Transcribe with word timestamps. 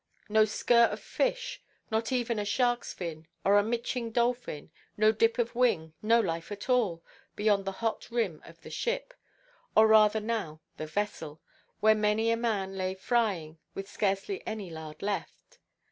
No 0.29 0.45
skir 0.45 0.85
of 0.89 0.99
fish, 0.99 1.61
not 1.91 2.11
even 2.11 2.39
a 2.39 2.41
sharkʼs 2.41 2.91
fin, 2.95 3.27
or 3.45 3.59
a 3.59 3.63
mitching 3.63 4.09
dolphin, 4.09 4.71
no 4.97 5.11
dip 5.11 5.37
of 5.37 5.53
wing, 5.53 5.93
no 6.01 6.19
life 6.19 6.51
at 6.51 6.71
all, 6.71 7.03
beyond 7.35 7.65
the 7.65 7.71
hot 7.85 8.09
rim 8.09 8.41
of 8.43 8.61
the 8.61 8.71
ship, 8.71 9.13
or 9.77 9.85
rather 9.85 10.19
now 10.19 10.59
the 10.77 10.87
"vessel," 10.87 11.39
where 11.81 11.93
many 11.93 12.31
a 12.31 12.35
man 12.35 12.75
lay 12.75 12.95
frying, 12.95 13.59
with 13.75 13.87
scarcely 13.87 14.41
any 14.47 14.71
lard 14.71 15.03
left. 15.03 15.59